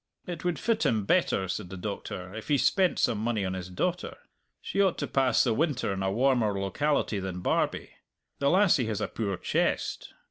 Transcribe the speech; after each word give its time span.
"It 0.25 0.43
would 0.43 0.57
fit 0.57 0.83
him 0.83 1.05
better," 1.05 1.47
said 1.47 1.69
the 1.69 1.77
Doctor, 1.77 2.33
"if 2.33 2.47
he 2.47 2.57
spent 2.57 2.97
some 2.97 3.19
money 3.19 3.45
on 3.45 3.53
his 3.53 3.69
daughter. 3.69 4.17
She 4.59 4.81
ought 4.81 4.97
to 4.97 5.05
pass 5.05 5.43
the 5.43 5.53
winter 5.53 5.93
in 5.93 6.01
a 6.01 6.11
warmer 6.11 6.59
locality 6.59 7.19
than 7.19 7.41
Barbie. 7.41 7.91
The 8.39 8.49
lassie 8.49 8.87
has 8.87 8.99
a 8.99 9.07
poor 9.07 9.37
chest! 9.37 10.15